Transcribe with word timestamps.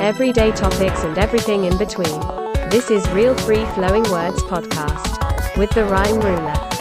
Everyday 0.00 0.52
topics 0.52 1.02
and 1.02 1.18
everything 1.18 1.64
in 1.64 1.76
between. 1.76 2.20
This 2.70 2.88
is 2.90 3.08
Real 3.10 3.34
Free 3.38 3.64
Flowing 3.74 4.04
Words 4.12 4.40
Podcast 4.44 5.56
with 5.56 5.70
the 5.70 5.80
RhymeRula. 5.80 6.79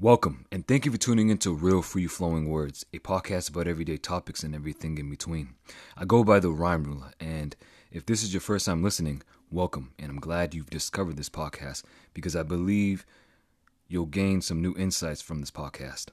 Welcome, 0.00 0.46
and 0.50 0.66
thank 0.66 0.84
you 0.84 0.90
for 0.90 0.98
tuning 0.98 1.28
into 1.28 1.54
Real 1.54 1.80
Free 1.80 2.08
Flowing 2.08 2.48
Words, 2.48 2.84
a 2.92 2.98
podcast 2.98 3.48
about 3.48 3.68
everyday 3.68 3.96
topics 3.96 4.42
and 4.42 4.52
everything 4.52 4.98
in 4.98 5.08
between. 5.08 5.54
I 5.96 6.04
go 6.04 6.24
by 6.24 6.40
the 6.40 6.48
RhymeRula, 6.48 7.12
and 7.20 7.54
if 7.92 8.04
this 8.04 8.24
is 8.24 8.34
your 8.34 8.40
first 8.40 8.66
time 8.66 8.82
listening, 8.82 9.22
welcome, 9.52 9.92
and 9.96 10.10
I'm 10.10 10.18
glad 10.18 10.52
you've 10.52 10.68
discovered 10.68 11.16
this 11.16 11.28
podcast 11.28 11.84
because 12.12 12.34
I 12.34 12.42
believe 12.42 13.06
you'll 13.86 14.06
gain 14.06 14.42
some 14.42 14.60
new 14.60 14.74
insights 14.76 15.22
from 15.22 15.38
this 15.38 15.52
podcast. 15.52 16.08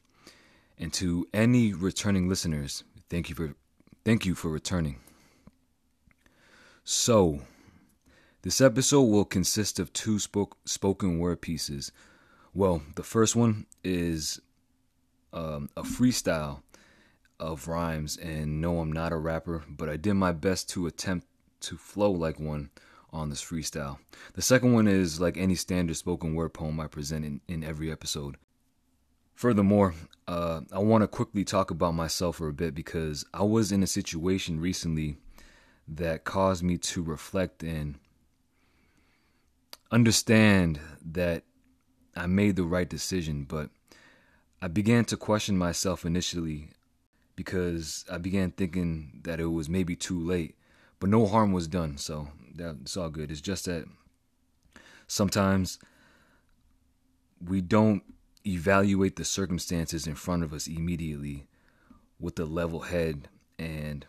And 0.78 0.94
to 0.94 1.28
any 1.34 1.74
returning 1.74 2.30
listeners, 2.30 2.84
thank 3.10 3.30
you 3.30 3.36
for 3.36 3.56
thank 4.06 4.28
you 4.28 4.36
for 4.36 4.50
returning. 4.50 5.00
So, 6.84 7.40
this 8.44 8.62
episode 8.62 9.06
will 9.06 9.26
consist 9.26 9.80
of 9.80 9.92
two 9.92 10.20
spoke, 10.20 10.58
spoken 10.66 11.18
word 11.18 11.42
pieces 11.42 11.92
well, 12.54 12.82
the 12.96 13.04
first 13.04 13.36
one 13.36 13.66
is 13.84 14.40
um, 15.34 15.70
a 15.76 15.84
freestyle 15.84 16.62
of 17.40 17.68
rhymes, 17.68 18.18
and 18.18 18.62
no, 18.62 18.80
I'm 18.80 18.92
not 18.92 19.12
a 19.12 19.18
rapper, 19.18 19.64
but 19.68 19.90
I 19.90 19.98
did 19.98 20.14
my 20.14 20.32
best 20.32 20.70
to 20.72 20.88
attempt 20.88 21.28
to 21.62 21.78
flow 21.78 22.12
like 22.12 22.40
one 22.40 22.70
on 23.12 23.30
this 23.30 23.44
freestyle. 23.44 23.98
The 24.34 24.42
second 24.42 24.74
one 24.74 24.88
is 24.88 25.20
like 25.20 25.38
any 25.38 25.56
standard 25.56 25.98
spoken 25.98 26.34
word 26.34 26.54
poem 26.54 26.80
I 26.80 26.88
present 26.88 27.26
in, 27.26 27.42
in 27.48 27.64
every 27.64 27.92
episode. 27.92 28.38
Furthermore, 29.34 29.96
uh, 30.28 30.62
I 30.72 30.80
want 30.80 31.02
to 31.02 31.08
quickly 31.08 31.44
talk 31.44 31.72
about 31.72 31.96
myself 31.96 32.38
for 32.38 32.48
a 32.48 32.54
bit 32.54 32.76
because 32.76 33.26
I 33.34 33.44
was 33.44 33.72
in 33.72 33.82
a 33.84 33.88
situation 33.88 34.60
recently 34.60 35.18
that 35.88 36.24
caused 36.24 36.64
me 36.64 36.78
to 36.78 37.02
reflect 37.02 37.64
and 37.64 37.96
understand 39.92 40.80
that 41.12 41.44
I 42.16 42.28
made 42.28 42.56
the 42.56 42.64
right 42.64 42.90
decision, 42.90 43.46
but 43.48 43.70
I 44.62 44.68
began 44.68 45.06
to 45.06 45.18
question 45.18 45.58
myself 45.58 46.06
initially 46.06 46.70
because 47.36 48.06
I 48.12 48.18
began 48.18 48.52
thinking 48.52 49.22
that 49.24 49.40
it 49.40 49.46
was 49.48 49.70
maybe 49.70 49.96
too 49.96 50.20
late, 50.20 50.56
but 51.00 51.10
no 51.10 51.26
harm 51.26 51.52
was 51.52 51.68
done, 51.68 51.98
so 51.98 52.28
that's 52.54 52.98
all 52.98 53.10
good. 53.10 53.32
It's 53.32 53.42
just 53.42 53.66
that 53.66 53.86
sometimes 55.08 55.80
we 57.44 57.62
don't 57.62 58.04
evaluate 58.46 59.16
the 59.16 59.26
circumstances 59.26 60.08
in 60.08 60.16
front 60.16 60.44
of 60.44 60.54
us 60.54 60.68
immediately 60.68 61.48
with 62.20 62.40
a 62.40 62.46
level 62.46 62.82
head 62.82 63.28
and 63.58 64.06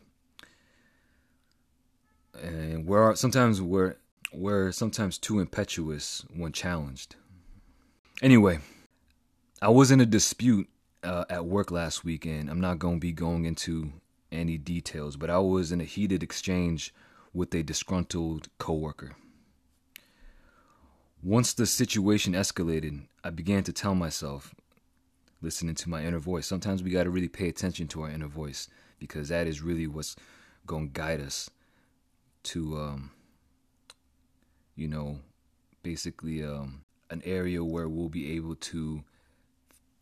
and 2.42 2.86
we're 2.86 3.14
sometimes 3.14 3.60
we're 3.60 3.96
we're 4.32 4.72
sometimes 4.72 5.18
too 5.18 5.38
impetuous 5.38 6.24
when 6.34 6.52
challenged 6.52 7.16
Anyway, 8.22 8.60
I 9.60 9.68
was 9.70 9.90
in 9.90 10.00
a 10.00 10.06
dispute 10.06 10.68
uh, 11.02 11.24
at 11.28 11.44
work 11.44 11.72
last 11.72 12.04
weekend. 12.04 12.48
I'm 12.48 12.60
not 12.60 12.78
going 12.78 12.98
to 12.98 13.00
be 13.00 13.10
going 13.10 13.46
into 13.46 13.90
any 14.30 14.56
details, 14.58 15.16
but 15.16 15.28
I 15.28 15.38
was 15.38 15.72
in 15.72 15.80
a 15.80 15.84
heated 15.84 16.22
exchange 16.22 16.94
with 17.34 17.52
a 17.52 17.64
disgruntled 17.64 18.46
coworker. 18.58 19.16
Once 21.20 21.52
the 21.52 21.66
situation 21.66 22.34
escalated, 22.34 23.08
I 23.24 23.30
began 23.30 23.64
to 23.64 23.72
tell 23.72 23.96
myself, 23.96 24.54
listening 25.40 25.74
to 25.74 25.90
my 25.90 26.04
inner 26.04 26.20
voice, 26.20 26.46
sometimes 26.46 26.80
we 26.80 26.90
got 26.90 27.04
to 27.04 27.10
really 27.10 27.26
pay 27.26 27.48
attention 27.48 27.88
to 27.88 28.02
our 28.02 28.10
inner 28.10 28.28
voice 28.28 28.68
because 29.00 29.30
that 29.30 29.48
is 29.48 29.62
really 29.62 29.88
what's 29.88 30.14
going 30.64 30.86
to 30.86 30.92
guide 30.92 31.20
us 31.20 31.50
to, 32.44 32.78
um, 32.78 33.10
you 34.76 34.86
know, 34.86 35.18
basically 35.82 36.44
um, 36.44 36.84
an 37.12 37.22
area 37.24 37.62
where 37.62 37.88
we'll 37.88 38.08
be 38.08 38.32
able 38.32 38.56
to 38.56 39.04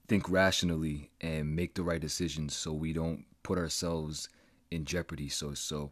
think 0.08 0.30
rationally 0.30 1.10
and 1.20 1.54
make 1.54 1.74
the 1.74 1.82
right 1.82 2.00
decisions 2.00 2.54
so 2.54 2.72
we 2.72 2.92
don't 2.92 3.24
put 3.42 3.58
ourselves 3.58 4.28
in 4.70 4.84
jeopardy 4.84 5.28
so 5.28 5.52
so. 5.54 5.90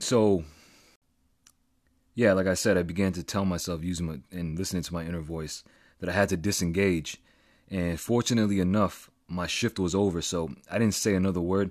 So 0.00 0.44
yeah 2.14 2.32
like 2.32 2.48
i 2.48 2.54
said 2.54 2.76
i 2.76 2.82
began 2.82 3.12
to 3.12 3.22
tell 3.22 3.44
myself 3.44 3.84
using 3.84 4.06
my 4.06 4.18
and 4.32 4.58
listening 4.58 4.82
to 4.82 4.92
my 4.92 5.04
inner 5.04 5.20
voice 5.20 5.62
that 6.00 6.08
i 6.08 6.12
had 6.12 6.28
to 6.28 6.36
disengage. 6.36 7.18
And 7.70 8.00
fortunately 8.00 8.58
enough 8.58 9.10
my 9.28 9.46
shift 9.46 9.78
was 9.78 9.94
over 9.94 10.20
so 10.20 10.50
i 10.70 10.78
didn't 10.78 10.94
say 10.94 11.14
another 11.14 11.40
word 11.40 11.70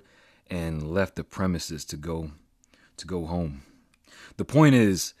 and 0.50 0.90
left 0.90 1.16
the 1.16 1.24
premises 1.24 1.84
to 1.86 1.96
go 1.96 2.32
to 2.96 3.06
go 3.06 3.24
home. 3.26 3.62
The 4.36 4.44
point 4.44 4.74
is 4.74 5.14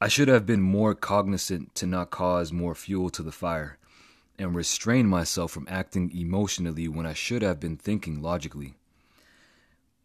I 0.00 0.08
should 0.08 0.28
have 0.28 0.46
been 0.46 0.60
more 0.60 0.94
cognizant 0.94 1.74
to 1.76 1.86
not 1.86 2.10
cause 2.10 2.52
more 2.52 2.74
fuel 2.74 3.10
to 3.10 3.22
the 3.22 3.32
fire 3.32 3.78
and 4.38 4.54
restrain 4.54 5.06
myself 5.06 5.50
from 5.50 5.66
acting 5.68 6.16
emotionally 6.16 6.86
when 6.86 7.04
I 7.04 7.14
should 7.14 7.42
have 7.42 7.58
been 7.58 7.76
thinking 7.76 8.22
logically. 8.22 8.74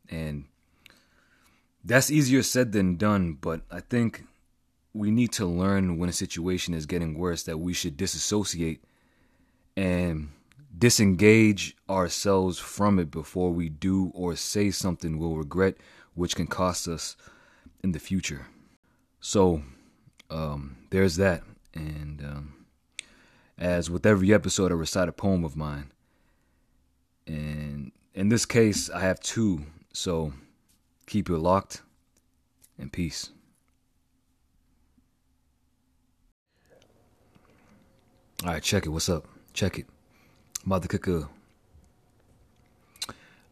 And 0.09 0.46
that's 1.84 2.09
easier 2.09 2.42
said 2.42 2.72
than 2.72 2.96
done, 2.96 3.34
but 3.40 3.62
I 3.70 3.81
think 3.81 4.24
we 4.94 5.12
need 5.12 5.31
to 5.34 5.46
learn 5.46 6.00
when 6.00 6.10
a 6.10 6.14
situation 6.14 6.74
is 6.74 6.88
getting 6.88 7.18
worse 7.18 7.44
that 7.44 7.60
we 7.60 7.74
should 7.74 7.96
disassociate 7.96 8.84
and 9.78 10.30
disengage 10.75 11.75
ourselves 11.88 12.58
from 12.58 12.98
it 12.98 13.12
before 13.12 13.52
we 13.52 13.70
do 13.70 14.12
or 14.16 14.36
say 14.36 14.72
something 14.72 15.20
we'll 15.20 15.36
regret, 15.36 15.78
which 16.16 16.36
can 16.36 16.48
cost 16.48 16.88
us 16.88 17.16
in 17.84 17.92
the 17.92 18.00
future. 18.00 18.48
So, 19.20 19.62
um, 20.30 20.78
there's 20.90 21.16
that. 21.18 21.44
And 21.74 22.22
um, 22.24 22.66
as 23.58 23.90
with 23.90 24.06
every 24.06 24.34
episode, 24.34 24.72
I 24.72 24.76
recite 24.76 25.10
a 25.10 25.14
poem 25.14 25.44
of 25.44 25.56
mine. 25.56 25.92
And 27.26 27.92
in 28.14 28.30
this 28.30 28.46
case, 28.46 28.90
I 28.90 29.00
have 29.02 29.20
two. 29.20 29.66
So 29.94 30.34
keep 31.08 31.30
it 31.30 31.38
locked 31.38 31.82
and 32.78 32.92
peace. 32.92 33.30
All 38.44 38.52
right, 38.52 38.62
check 38.62 38.86
it. 38.86 38.90
What's 38.90 39.08
up? 39.08 39.26
Check 39.54 39.80
it. 39.80 39.86
I'm 40.66 40.72
about 40.72 40.82
to 40.82 40.88
cook 40.90 41.08
a, 41.08 41.30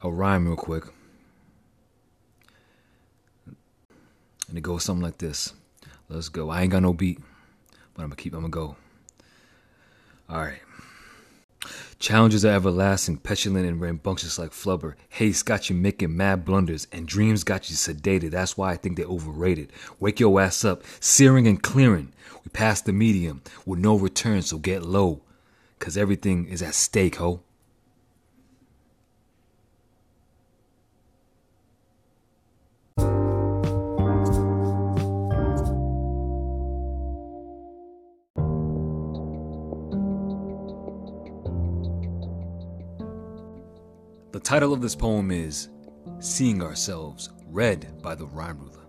a 0.01 0.11
rhyme 0.11 0.47
real 0.47 0.57
quick. 0.57 0.83
And 4.49 4.57
it 4.57 4.61
goes 4.61 4.83
something 4.83 5.03
like 5.03 5.17
this. 5.17 5.53
Let's 6.11 6.27
go. 6.27 6.49
I 6.49 6.63
ain't 6.63 6.71
got 6.71 6.81
no 6.81 6.91
beat, 6.93 7.19
but 7.93 8.03
I'm 8.03 8.09
gonna 8.09 8.17
keep. 8.17 8.33
I'm 8.33 8.41
gonna 8.41 8.51
go. 8.51 8.75
All 10.29 10.41
right. 10.41 10.59
Challenges 11.99 12.43
are 12.43 12.53
everlasting, 12.53 13.17
petulant 13.17 13.65
and 13.65 13.79
rambunctious 13.79 14.37
like 14.37 14.51
flubber. 14.51 14.95
Haste 15.07 15.45
got 15.45 15.69
you 15.69 15.75
making 15.75 16.17
mad 16.17 16.43
blunders, 16.43 16.87
and 16.91 17.07
dreams 17.07 17.45
got 17.45 17.69
you 17.69 17.77
sedated. 17.77 18.31
That's 18.31 18.57
why 18.57 18.71
I 18.71 18.75
think 18.75 18.97
they're 18.97 19.05
overrated. 19.05 19.71
Wake 20.01 20.19
your 20.19 20.41
ass 20.41 20.65
up, 20.65 20.83
searing 20.99 21.47
and 21.47 21.61
clearing. 21.61 22.11
We 22.43 22.49
passed 22.49 22.85
the 22.85 22.91
medium 22.91 23.41
with 23.65 23.79
no 23.79 23.95
return, 23.95 24.41
so 24.41 24.57
get 24.57 24.83
low, 24.83 25.21
cause 25.79 25.95
everything 25.95 26.47
is 26.47 26.61
at 26.61 26.73
stake, 26.73 27.17
ho. 27.17 27.41
The 44.31 44.39
title 44.39 44.71
of 44.71 44.79
this 44.79 44.95
poem 44.95 45.29
is 45.29 45.67
Seeing 46.19 46.63
Ourselves, 46.63 47.31
read 47.47 48.01
by 48.01 48.15
the 48.15 48.27
RhymeRula. 48.27 48.85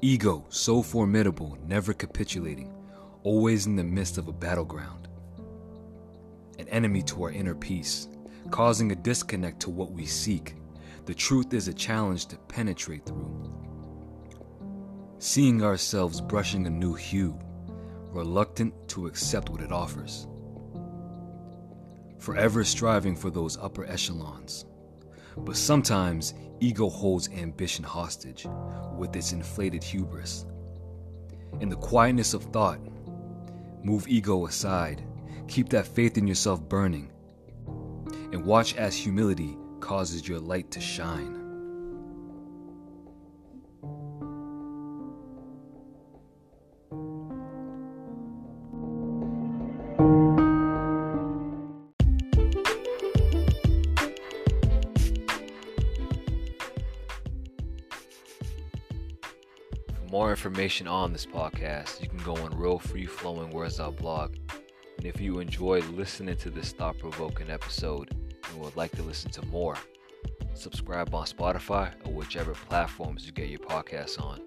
Ego, 0.00 0.46
so 0.48 0.80
formidable, 0.80 1.58
never 1.66 1.92
capitulating, 1.92 2.72
always 3.24 3.66
in 3.66 3.74
the 3.74 3.82
midst 3.82 4.16
of 4.16 4.28
a 4.28 4.32
battleground. 4.32 5.08
An 6.60 6.68
enemy 6.68 7.02
to 7.02 7.24
our 7.24 7.32
inner 7.32 7.56
peace, 7.56 8.06
causing 8.52 8.92
a 8.92 8.94
disconnect 8.94 9.58
to 9.62 9.70
what 9.70 9.90
we 9.90 10.06
seek. 10.06 10.54
The 11.06 11.14
truth 11.14 11.52
is 11.52 11.66
a 11.66 11.74
challenge 11.74 12.26
to 12.26 12.36
penetrate 12.36 13.06
through. 13.06 13.52
Seeing 15.18 15.64
ourselves 15.64 16.20
brushing 16.20 16.68
a 16.68 16.70
new 16.70 16.94
hue, 16.94 17.36
reluctant 18.12 18.72
to 18.90 19.08
accept 19.08 19.50
what 19.50 19.62
it 19.62 19.72
offers 19.72 20.28
forever 22.18 22.64
striving 22.64 23.16
for 23.16 23.30
those 23.30 23.56
upper 23.58 23.84
echelons, 23.86 24.64
But 25.36 25.56
sometimes 25.56 26.34
ego 26.60 26.88
holds 26.88 27.28
ambition 27.28 27.84
hostage 27.84 28.46
with 28.96 29.14
its 29.14 29.32
inflated 29.32 29.84
hubris. 29.84 30.46
In 31.60 31.68
the 31.68 31.76
quietness 31.76 32.34
of 32.34 32.44
thought, 32.44 32.80
move 33.82 34.08
ego 34.08 34.46
aside, 34.46 35.02
keep 35.46 35.68
that 35.70 35.86
faith 35.86 36.18
in 36.18 36.26
yourself 36.26 36.60
burning, 36.68 37.10
and 38.32 38.44
watch 38.44 38.74
as 38.76 38.96
humility 38.96 39.56
causes 39.80 40.28
your 40.28 40.40
light 40.40 40.70
to 40.72 40.80
shine. 40.80 41.47
More 60.10 60.30
information 60.30 60.88
on 60.88 61.12
this 61.12 61.26
podcast, 61.26 62.00
you 62.00 62.08
can 62.08 62.18
go 62.18 62.34
on 62.36 62.56
Real 62.56 62.78
Free 62.78 63.04
Flowing 63.04 63.50
Words 63.50 63.78
Out 63.78 63.96
blog. 63.96 64.36
And 64.96 65.06
if 65.06 65.20
you 65.20 65.38
enjoyed 65.38 65.84
listening 65.90 66.36
to 66.38 66.50
this 66.50 66.72
thought 66.72 66.98
provoking 66.98 67.50
episode 67.50 68.10
and 68.50 68.60
would 68.60 68.74
like 68.74 68.92
to 68.92 69.02
listen 69.02 69.30
to 69.32 69.44
more, 69.46 69.76
subscribe 70.54 71.14
on 71.14 71.26
Spotify 71.26 71.92
or 72.06 72.12
whichever 72.12 72.54
platforms 72.54 73.26
you 73.26 73.32
get 73.32 73.50
your 73.50 73.58
podcasts 73.58 74.20
on. 74.20 74.40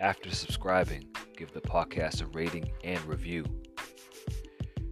After 0.00 0.30
subscribing, 0.30 1.06
give 1.36 1.52
the 1.52 1.60
podcast 1.60 2.22
a 2.22 2.26
rating 2.26 2.68
and 2.82 3.02
review. 3.04 3.44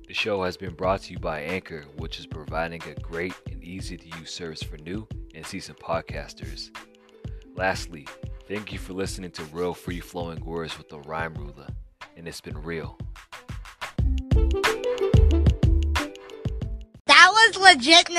The 0.06 0.15
show 0.15 0.45
has 0.45 0.56
been 0.56 0.75
brought 0.75 1.03
to 1.03 1.12
you 1.12 1.19
by 1.19 1.41
Anchor, 1.41 1.85
which 1.97 2.21
is 2.21 2.27
providing 2.27 2.83
a 2.85 3.00
great 3.00 3.35
and 3.50 3.62
easy 3.65 3.97
to 3.97 4.19
use 4.19 4.31
service 4.31 4.62
for 4.62 4.79
new 4.79 5.09
and 5.35 5.45
seasoned 5.45 5.79
podcasters. 5.79 6.71
Lastly, 7.56 8.06
thank 8.49 8.73
you 8.73 8.79
for 8.79 8.95
listening 8.95 9.31
to 9.31 9.45
Real 9.45 9.75
Free 9.75 10.00
Flowing 10.00 10.43
Words 10.43 10.79
with 10.79 10.89
the 10.89 10.99
RhymeRula, 10.99 11.69
and 12.17 12.27
it's 12.27 12.41
been 12.41 12.56
real. 12.62 12.99
That 17.06 17.31
was 17.31 17.56
legitness. 17.56 18.19